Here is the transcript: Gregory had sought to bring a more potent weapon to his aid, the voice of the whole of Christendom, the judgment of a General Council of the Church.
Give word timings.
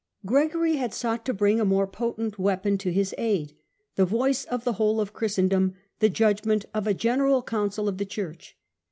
Gregory 0.25 0.77
had 0.77 0.95
sought 0.95 1.23
to 1.23 1.31
bring 1.31 1.59
a 1.59 1.63
more 1.63 1.85
potent 1.85 2.39
weapon 2.39 2.75
to 2.75 2.91
his 2.91 3.13
aid, 3.19 3.55
the 3.97 4.03
voice 4.03 4.45
of 4.45 4.63
the 4.63 4.73
whole 4.73 4.99
of 4.99 5.13
Christendom, 5.13 5.75
the 5.99 6.09
judgment 6.09 6.65
of 6.73 6.87
a 6.87 6.95
General 6.95 7.43
Council 7.43 7.87
of 7.87 7.99
the 7.99 8.05
Church. 8.07 8.57